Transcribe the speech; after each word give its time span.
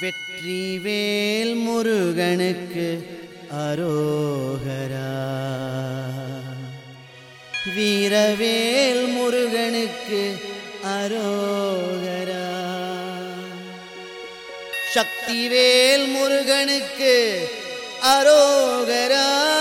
வெற்றி 0.00 0.78
வேல் 0.78 1.54
முருகனுக்கு 1.54 3.06
அரோகரா. 3.54 5.12
வீரவேல் 7.76 9.06
முருகனுக்கு 9.12 10.36
அரோகரா. 10.84 12.48
சக்திவேல் 14.94 16.08
முருகனுக்கு 16.08 17.48
அரோகரா. 18.02 19.59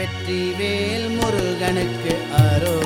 வெற்றி 0.00 0.42
வேல் 0.58 1.08
முருகனுக்கு 1.10 2.12
அரோ 2.38 2.76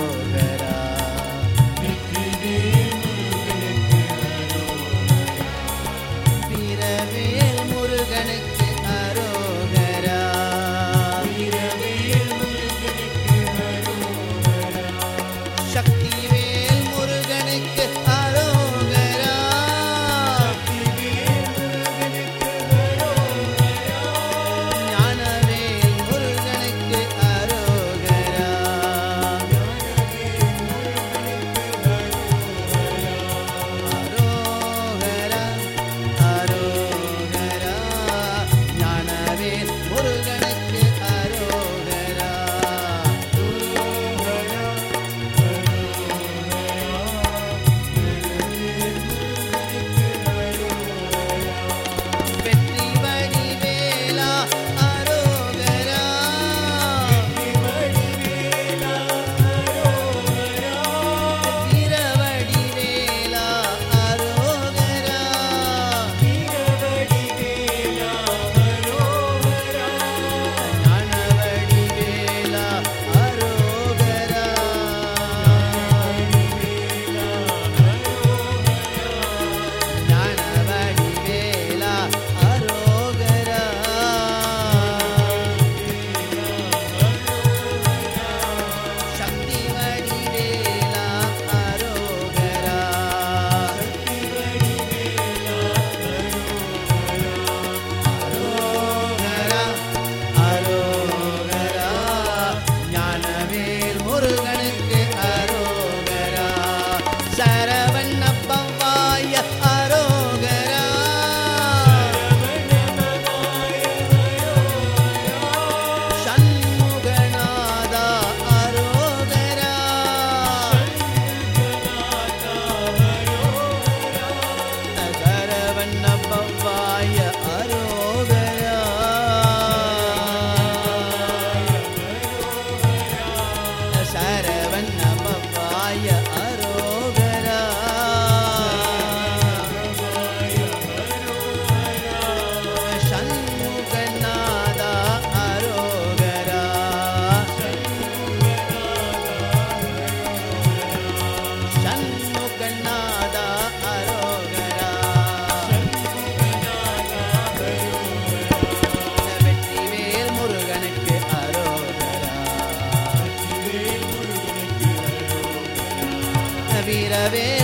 of 167.12 167.34
it. 167.34 167.64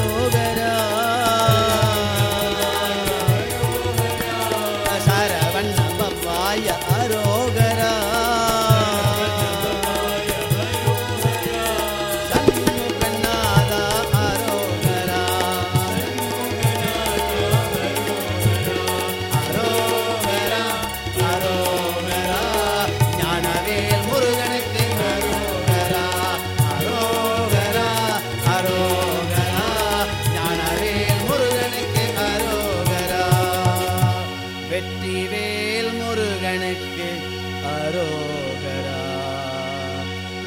அரோகரா 37.91 39.03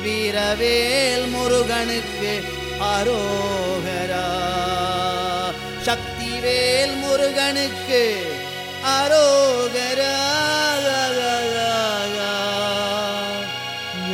வீரவேல் 0.03 1.29
முருகனுக்கு 1.31 2.43
அரோகரா. 2.81 4.29
சக்திவேல் 5.87 6.97
முருகனுக்கு 6.97 8.33
அரோகரா. 9.01 10.17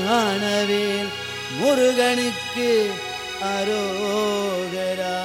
ஞானவேல் 0.05 1.09
முருகனுக்கு 1.59 2.91
அரோகரா. 3.43 5.19